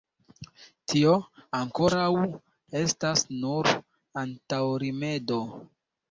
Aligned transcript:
Tio, 0.91 1.09
ankoraŭ, 1.57 2.07
estas 2.79 3.21
nur 3.43 3.69
antaŭrimedo. 4.23 5.39